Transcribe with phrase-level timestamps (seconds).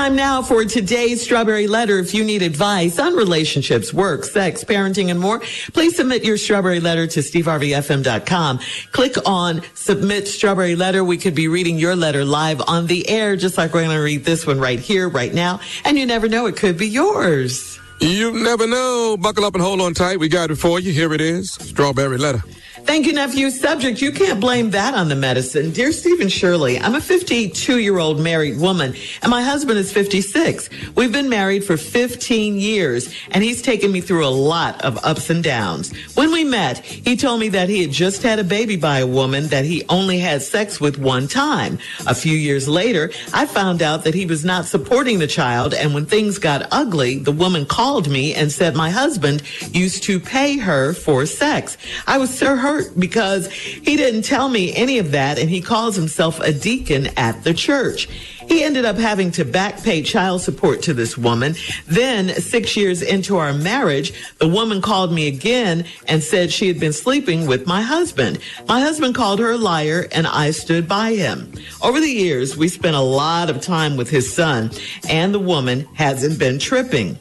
[0.00, 1.98] Time now for today's Strawberry Letter.
[1.98, 5.40] If you need advice on relationships, work, sex, parenting, and more,
[5.74, 8.60] please submit your Strawberry Letter to steveharveyfm.com.
[8.92, 11.04] Click on Submit Strawberry Letter.
[11.04, 14.02] We could be reading your letter live on the air, just like we're going to
[14.02, 15.60] read this one right here, right now.
[15.84, 17.78] And you never know, it could be yours.
[18.00, 19.18] You never know.
[19.20, 20.18] Buckle up and hold on tight.
[20.18, 20.94] We got it for you.
[20.94, 21.52] Here it is.
[21.52, 22.42] Strawberry Letter.
[22.84, 23.50] Thank you, nephew.
[23.50, 25.70] Subject, you can't blame that on the medicine.
[25.70, 29.92] Dear Steve and Shirley, I'm a 52 year old married woman and my husband is
[29.92, 30.68] 56.
[30.96, 35.30] We've been married for 15 years and he's taken me through a lot of ups
[35.30, 35.92] and downs.
[36.14, 39.06] When we met, he told me that he had just had a baby by a
[39.06, 41.78] woman that he only had sex with one time.
[42.06, 45.94] A few years later, I found out that he was not supporting the child and
[45.94, 49.42] when things got ugly, the woman called me and said my husband
[49.72, 51.76] used to pay her for sex.
[52.06, 55.96] I was so hurt because he didn't tell me any of that and he calls
[55.96, 58.08] himself a deacon at the church.
[58.50, 61.54] He ended up having to back pay child support to this woman.
[61.86, 66.80] Then, six years into our marriage, the woman called me again and said she had
[66.80, 68.40] been sleeping with my husband.
[68.66, 71.52] My husband called her a liar and I stood by him.
[71.80, 74.72] Over the years, we spent a lot of time with his son
[75.08, 77.18] and the woman hasn't been tripping.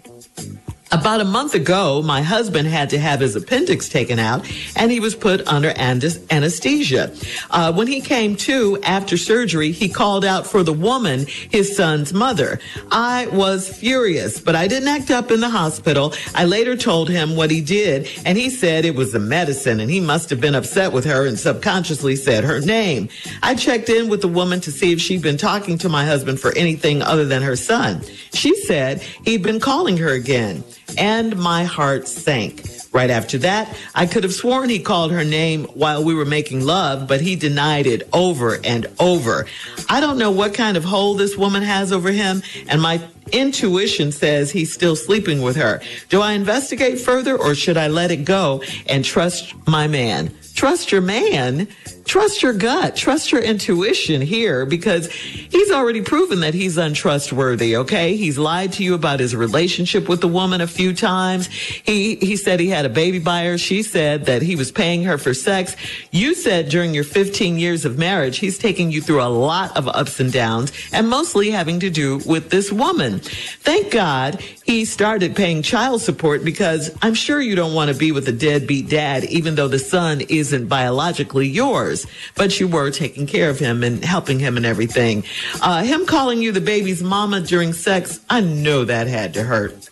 [0.92, 5.00] About a month ago, my husband had to have his appendix taken out and he
[5.00, 7.14] was put under anesthesia.
[7.52, 12.12] Uh, when he came to after surgery, he called out for the woman, his son's
[12.12, 12.60] mother.
[12.92, 16.12] I was furious, but I didn't act up in the hospital.
[16.34, 19.92] I later told him what he did and he said it was the medicine and
[19.92, 23.10] he must have been upset with her and subconsciously said her name.
[23.44, 26.40] I checked in with the woman to see if she'd been talking to my husband
[26.40, 28.02] for anything other than her son.
[28.34, 30.64] She said he'd been calling her again
[30.98, 32.66] and my heart sank.
[32.92, 36.66] Right after that, I could have sworn he called her name while we were making
[36.66, 39.46] love, but he denied it over and over.
[39.88, 43.00] I don't know what kind of hold this woman has over him, and my
[43.30, 45.82] intuition says he's still sleeping with her.
[46.10, 50.32] Do I investigate further or should I let it go and trust my man?
[50.56, 51.68] Trust your man?
[52.10, 57.78] trust your gut, trust your intuition here because he's already proven that he's untrustworthy.
[57.78, 58.16] Okay.
[58.16, 61.46] He's lied to you about his relationship with the woman a few times.
[61.46, 63.60] He, he said he had a baby by her.
[63.60, 65.76] She said that he was paying her for sex.
[66.12, 69.88] You said during your 15 years of marriage, he's taking you through a lot of
[69.88, 73.19] ups and downs and mostly having to do with this woman.
[73.20, 78.12] Thank God he started paying child support because I'm sure you don't want to be
[78.12, 83.28] with a deadbeat dad, even though the son isn't biologically yours but you were taking
[83.28, 85.24] care of him and helping him and everything.
[85.62, 89.90] Uh, him calling you the baby's mama during sex, I know that had to hurt.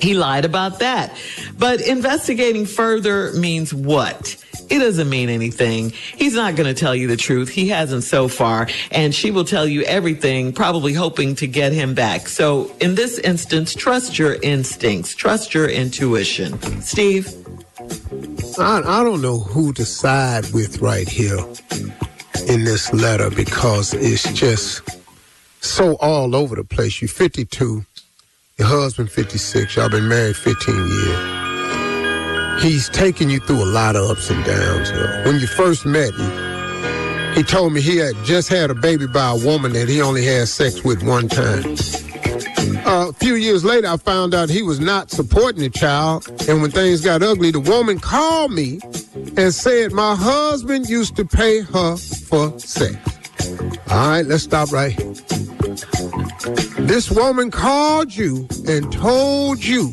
[0.00, 1.16] He lied about that.
[1.58, 4.36] But investigating further means what?
[4.68, 5.90] It doesn't mean anything.
[5.90, 7.48] He's not going to tell you the truth.
[7.48, 8.68] He hasn't so far.
[8.90, 12.28] And she will tell you everything, probably hoping to get him back.
[12.28, 16.60] So in this instance, trust your instincts, trust your intuition.
[16.82, 17.32] Steve?
[18.58, 21.38] I, I don't know who to side with right here
[22.48, 24.82] in this letter because it's just
[25.60, 27.00] so all over the place.
[27.00, 27.84] You're 52,
[28.58, 31.35] your husband 56, y'all been married 15 years.
[32.60, 34.90] He's taken you through a lot of ups and downs.
[35.26, 39.32] When you first met him, he told me he had just had a baby by
[39.32, 41.76] a woman that he only had sex with one time.
[42.86, 46.28] Uh, a few years later, I found out he was not supporting the child.
[46.48, 48.80] And when things got ugly, the woman called me
[49.36, 52.96] and said my husband used to pay her for sex.
[53.90, 55.12] All right, let's stop right here.
[56.86, 59.90] This woman called you and told you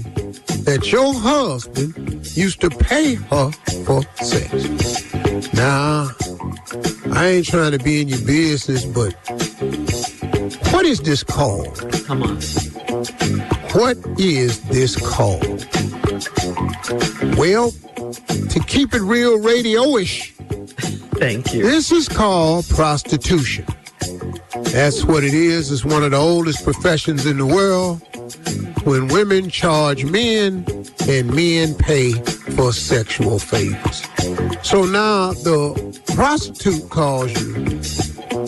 [0.64, 3.52] that your husband used to pay her
[3.86, 5.54] for sex.
[5.54, 6.10] Now,
[7.14, 9.14] I ain't trying to be in your business, but
[10.72, 11.78] what is this called?
[12.06, 12.42] Come on.
[13.74, 15.68] What is this called?
[17.38, 20.32] Well, to keep it real radio-ish,
[21.16, 21.64] Thank you.
[21.64, 23.66] this is called prostitution.
[24.72, 25.72] That's what it is.
[25.72, 28.02] It's one of the oldest professions in the world.
[28.86, 30.66] When women charge men
[31.08, 32.14] and men pay
[32.56, 34.04] for sexual favors.
[34.62, 37.56] So now the prostitute calls you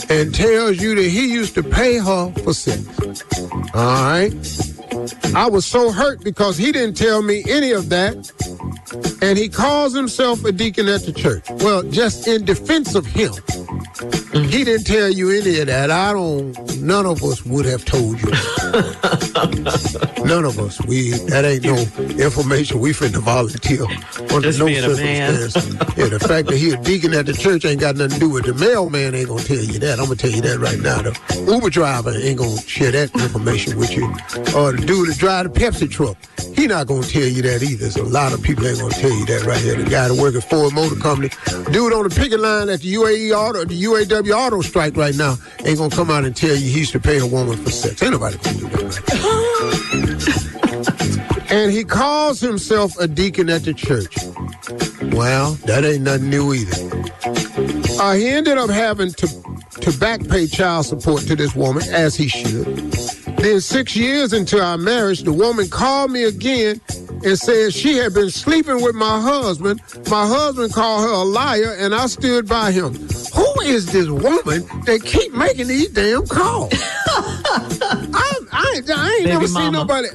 [0.10, 3.24] and tells you that he used to pay her for sex.
[3.74, 4.34] All right.
[5.36, 8.32] I was so hurt because he didn't tell me any of that.
[9.22, 11.50] And he calls himself a deacon at the church.
[11.50, 13.34] Well, just in defense of him,
[14.32, 15.92] he didn't tell you any of that.
[15.92, 16.54] I don't,
[16.86, 18.32] none of us would have told you.
[20.26, 20.84] none of us.
[20.86, 21.76] We, that ain't no
[22.24, 23.84] information we finna volunteer
[24.34, 25.34] under Just no being a man.
[25.50, 25.98] circumstance.
[25.98, 28.30] yeah, the fact that he a deacon at the church ain't got nothing to do
[28.30, 28.54] with it.
[28.54, 30.00] The mailman ain't gonna tell you that.
[30.00, 31.02] I'm gonna tell you that right now.
[31.02, 31.18] The
[31.52, 34.06] Uber driver ain't gonna share that information with you.
[34.56, 36.18] Or the dude that drive the Pepsi truck,
[36.56, 37.90] he not gonna tell you that either.
[37.90, 39.76] So a lot of people ain't gonna tell you that right here.
[39.76, 41.30] The guy that work at Ford Motor Company,
[41.72, 45.36] dude on the picket line at the UAE auto, the UAW auto strike right now,
[45.66, 48.04] ain't gonna come out and tell you he used to pay a woman for sex.
[48.04, 50.46] Ain't nobody gonna do that
[51.50, 54.18] and he calls himself a deacon at the church.
[55.16, 56.76] Well, that ain't nothing new either.
[58.02, 59.28] Uh, he ended up having to
[59.82, 62.66] to back pay child support to this woman, as he should.
[63.38, 66.82] Then six years into our marriage, the woman called me again
[67.26, 69.82] and said she had been sleeping with my husband.
[70.10, 72.94] My husband called her a liar, and I stood by him.
[72.94, 76.72] Who is this woman that keep making these damn calls?
[76.74, 80.08] I, I, I ain't Baby never seen nobody.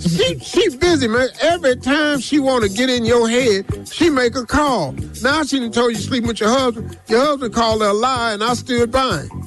[0.00, 1.28] She she busy, man.
[1.40, 4.92] Every time she want to get in your head, she make a call.
[5.22, 6.98] Now she done told you sleeping with your husband.
[7.08, 9.39] Your husband called her a liar, and I stood by him.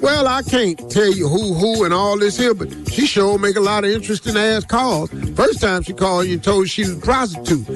[0.00, 3.56] Well, I can't tell you who who and all this here, but she sure make
[3.56, 5.10] a lot of interesting ass calls.
[5.34, 7.66] First time she called you and told she was a prostitute.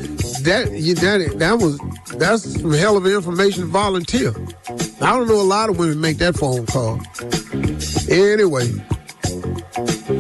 [0.42, 1.78] That you that that was
[2.18, 4.30] that's some hell of information to volunteer.
[5.00, 7.00] I don't know a lot of women make that phone call.
[8.10, 8.70] Anyway,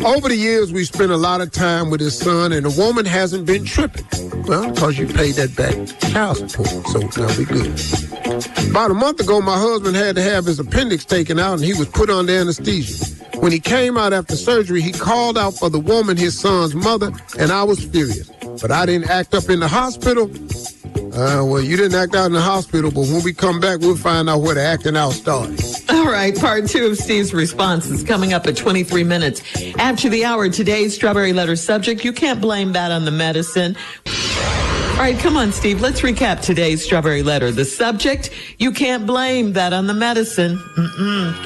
[0.04, 3.06] over the years, we spent a lot of time with his son, and the woman
[3.06, 4.06] hasn't been tripping.
[4.44, 5.74] Well, because you paid that back
[6.10, 8.21] child support, so now we good.
[8.70, 11.74] About a month ago, my husband had to have his appendix taken out, and he
[11.74, 13.04] was put under anesthesia.
[13.38, 17.10] When he came out after surgery, he called out for the woman, his son's mother,
[17.38, 18.30] and I was furious.
[18.60, 20.30] But I didn't act up in the hospital.
[21.14, 23.96] Uh, well, you didn't act out in the hospital, but when we come back, we'll
[23.96, 25.60] find out where the acting out started.
[25.90, 29.42] All right, part two of Steve's response is coming up at 23 minutes
[29.78, 30.48] after the hour.
[30.48, 33.76] Today's strawberry letter subject, you can't blame that on the medicine.
[34.92, 35.80] All right, come on, Steve.
[35.80, 37.50] Let's recap today's strawberry letter.
[37.50, 40.62] The subject, you can't blame that on the medicine.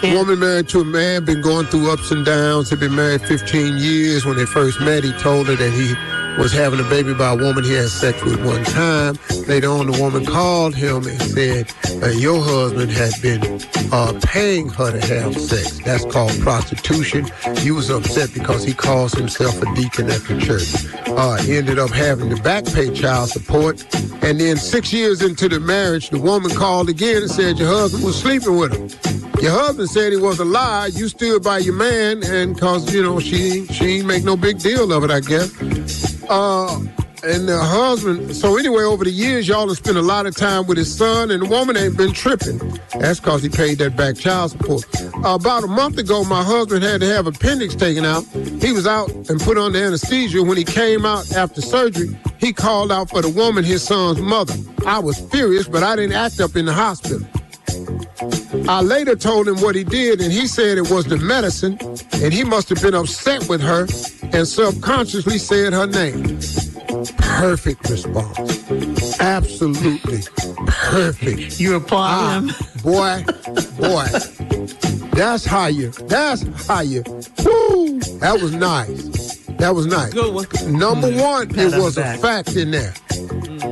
[0.03, 2.69] Woman married to a man, been going through ups and downs.
[2.69, 4.27] Had been married 15 years.
[4.27, 5.95] When they first met, he told her that he
[6.39, 9.19] was having a baby by a woman he had sex with one time.
[9.47, 11.73] Later on, the woman called him and said,
[12.03, 13.61] uh, your husband had been
[13.93, 15.79] uh, paying her to have sex.
[15.79, 17.27] That's called prostitution.
[17.59, 20.75] He was upset because he calls himself a deacon at the church.
[21.09, 23.83] Uh, he ended up having to back pay child support.
[24.23, 28.05] And then six years into the marriage, the woman called again and said your husband
[28.05, 29.17] was sleeping with her.
[29.41, 30.87] Your husband said he was a lie.
[30.87, 34.59] You stood by your man, and cause you know she she ain't make no big
[34.59, 36.06] deal of it, I guess.
[36.29, 36.81] Uh,
[37.23, 38.37] and the husband.
[38.37, 41.31] So anyway, over the years, y'all have spent a lot of time with his son,
[41.31, 42.59] and the woman ain't been tripping.
[42.99, 44.85] That's cause he paid that back child support.
[45.25, 48.25] Uh, about a month ago, my husband had to have appendix taken out.
[48.61, 50.43] He was out and put under anesthesia.
[50.43, 54.55] When he came out after surgery, he called out for the woman, his son's mother.
[54.87, 57.27] I was furious, but I didn't act up in the hospital.
[58.69, 61.79] I later told him what he did, and he said it was the medicine,
[62.15, 63.87] and he must have been upset with her
[64.37, 66.39] and subconsciously said her name.
[67.19, 69.19] Perfect response.
[69.21, 70.21] Absolutely
[70.67, 71.59] perfect.
[71.59, 72.51] You applaud Ah, him.
[72.83, 73.25] boy,
[73.79, 74.07] boy.
[75.17, 77.03] That's how you, that's how you,
[77.45, 79.37] woo, that was nice.
[79.59, 80.13] That was nice.
[80.13, 80.47] Good one.
[80.79, 81.23] Number Mm.
[81.23, 82.93] one, it was a fact in there.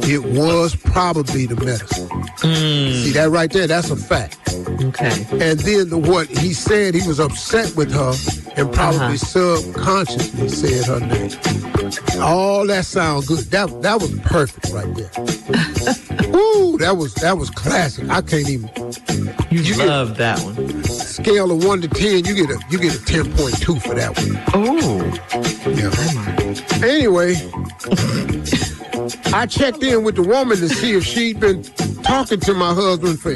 [0.07, 2.09] It was probably the medicine.
[2.41, 3.05] Mm.
[3.05, 3.67] See that right there?
[3.67, 4.39] That's a fact.
[4.95, 5.27] Okay.
[5.51, 8.13] And then the, what he said, he was upset with her
[8.57, 9.17] and probably Uh-huh.
[9.17, 11.31] subconsciously said her name.
[12.23, 13.41] All that sound good.
[13.51, 15.11] That that was perfect right there.
[16.31, 18.09] Woo, that was that was classic.
[18.09, 18.71] I can't even
[19.51, 20.85] You, You get- love that one.
[20.85, 22.25] scale of one to ten.
[22.25, 24.41] You get a you get a ten point two for that one.
[24.55, 25.03] Oh,
[25.75, 25.91] Yeah.
[26.89, 27.35] Anyway,
[29.35, 31.63] I checked in with the woman to see if she'd been
[32.05, 33.33] talking to my husband for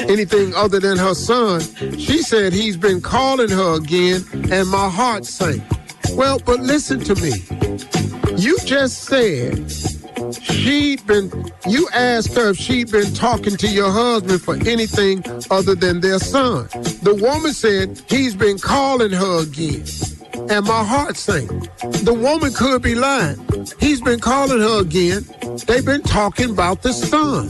[0.00, 1.60] anything other than her son.
[1.98, 5.62] She said he's been calling her again, and my heart sank.
[6.12, 7.32] Well, but listen to me.
[8.36, 9.70] You just said
[10.34, 11.30] she'd been,
[11.68, 16.18] you asked her if she'd been talking to your husband for anything other than their
[16.18, 16.68] son.
[17.02, 19.84] The woman said he's been calling her again.
[20.50, 21.48] And my heart sank.
[22.04, 23.38] The woman could be lying.
[23.78, 25.24] He's been calling her again.
[25.66, 27.48] They've been talking about the son.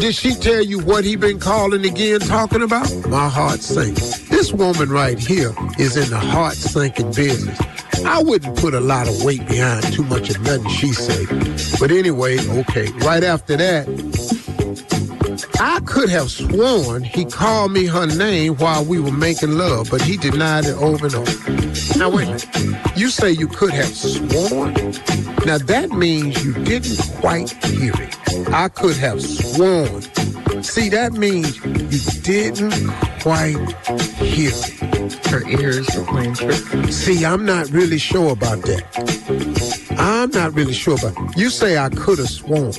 [0.00, 2.90] Did she tell you what he been calling again talking about?
[3.06, 3.96] My heart sank.
[4.30, 7.60] This woman right here is in the heart sinking business.
[8.06, 11.28] I wouldn't put a lot of weight behind too much of nothing she said.
[11.78, 12.90] But anyway, okay.
[13.04, 13.86] Right after that,
[15.62, 20.00] I could have sworn he called me her name while we were making love, but
[20.00, 21.98] he denied it over and over.
[21.98, 22.96] Now wait a minute.
[22.96, 24.72] You say you could have sworn?
[25.44, 28.48] Now that means you didn't quite hear it.
[28.54, 30.00] I could have sworn.
[30.62, 32.88] See, that means you didn't
[33.20, 33.58] quite
[34.16, 35.26] hear it.
[35.26, 36.96] Her ears were playing tricks.
[36.96, 39.94] See, I'm not really sure about that.
[39.98, 42.72] I'm not really sure about You say I could have sworn.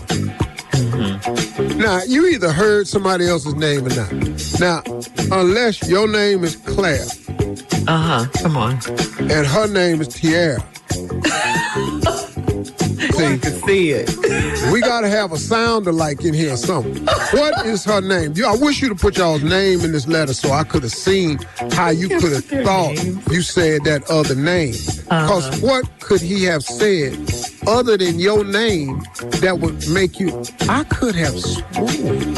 [1.81, 4.11] Now, you either heard somebody else's name or not.
[4.59, 4.83] Now,
[5.31, 7.05] unless your name is Claire
[7.87, 8.25] Uh huh.
[8.43, 8.73] Come on.
[9.31, 10.63] and her name is Tiara.
[12.99, 14.09] You can see it.
[14.71, 17.03] We gotta have a sound alike in here or something.
[17.31, 18.33] What is her name?
[18.35, 20.91] You, I wish you to put y'all's name in this letter so I could have
[20.91, 21.39] seen
[21.71, 22.95] how you could have thought
[23.31, 24.73] you said that other name.
[25.03, 27.13] Because what could he have said
[27.67, 29.01] other than your name
[29.41, 30.43] that would make you?
[30.69, 32.35] I could have sworn.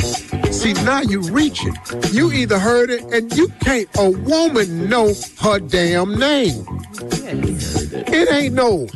[0.51, 1.75] See, now you reaching.
[2.11, 3.89] You either heard it and you can't.
[3.97, 6.65] A woman know her damn name.
[7.01, 8.87] It ain't no.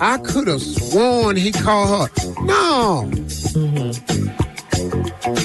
[0.00, 2.42] I could have sworn he called her.
[2.42, 3.10] No.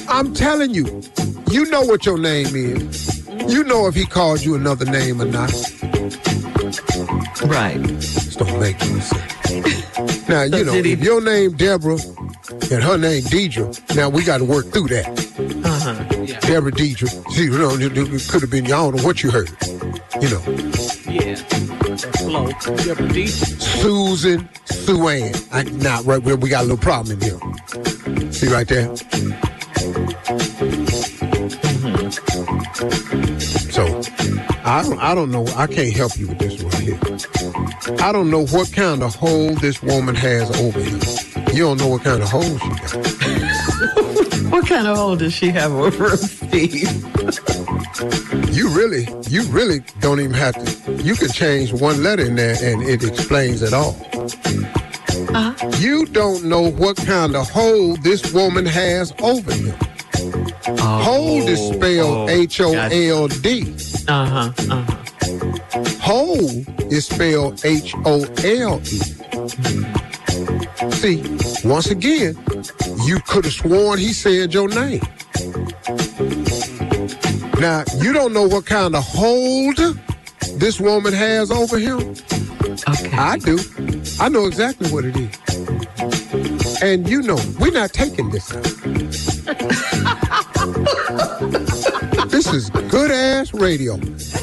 [0.10, 1.04] I'm telling you,
[1.52, 3.28] you know what your name is.
[3.48, 5.54] You know if he called you another name or not.
[7.46, 7.80] Right.
[8.38, 9.29] Don't make any sense.
[10.30, 11.98] Now, you know, if your name Deborah
[12.72, 15.08] and her name Deidre, now we got to work through that.
[15.66, 16.24] Uh huh.
[16.24, 16.40] Yeah.
[16.42, 17.10] Deborah Deidre.
[17.32, 19.50] See, you know, it it could have been, don't know what you heard.
[20.22, 20.44] You know,
[21.10, 21.36] Yeah.
[22.20, 22.48] Flow.
[22.78, 23.28] Deborah.
[23.28, 25.34] Susan, Sue Ann.
[25.52, 28.32] I, nah, right, we got a little problem in here.
[28.32, 28.94] See right there?
[34.70, 35.48] I don't, I don't know.
[35.56, 37.00] I can't help you with this right here.
[38.06, 41.00] I don't know what kind of hold this woman has over him.
[41.56, 44.10] You don't know what kind of hold she got.
[44.52, 46.90] What kind of hold does she have over him, Steve?
[48.56, 51.04] You really, you really don't even have to.
[51.04, 53.96] You can change one letter in there and it explains it all.
[55.32, 55.54] Huh?
[55.78, 59.74] You don't know what kind of hold this woman has over him.
[60.68, 63.76] Oh, hold is spelled oh, H O L D.
[64.10, 64.52] Uh huh.
[64.72, 65.84] Uh huh.
[66.02, 69.00] Hold is spelled H O L E.
[70.92, 71.22] See,
[71.64, 72.36] once again,
[73.06, 75.02] you could have sworn he said your name.
[77.60, 79.78] Now, you don't know what kind of hold
[80.56, 82.16] this woman has over him.
[82.90, 83.12] Okay.
[83.16, 83.60] I do.
[84.20, 86.82] I know exactly what it is.
[86.82, 88.50] And you know, we're not taking this.
[92.52, 94.00] this is good ass radio.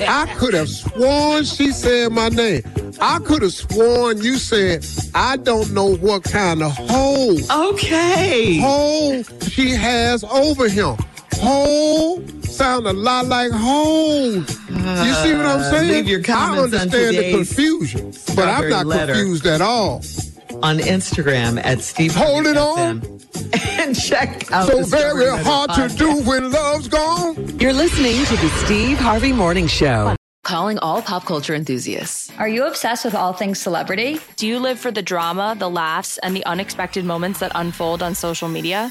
[0.07, 2.63] I could have sworn she said my name.
[3.01, 8.59] I could have sworn you said, I don't know what kind of hold, okay.
[8.59, 10.97] hold she has over him.
[11.35, 14.35] Hold sound a lot like hold.
[14.37, 16.07] You see what I'm uh, saying?
[16.07, 19.15] leave your I understand the confusion, but I'm not Letter.
[19.15, 20.03] confused at all.
[20.63, 22.15] On Instagram at Steve.
[22.15, 23.79] Hold it Harvey FM.
[23.81, 24.69] and check out.
[24.69, 25.99] So the very Letter hard to podcast.
[25.99, 27.59] do when love's gone.
[27.59, 30.17] You're listening to the Steve Harvey Morning Show.
[30.45, 32.31] Calling all pop culture enthusiasts.
[32.39, 34.21] Are you obsessed with all things celebrity?
[34.37, 38.15] Do you live for the drama, the laughs, and the unexpected moments that unfold on
[38.15, 38.91] social media?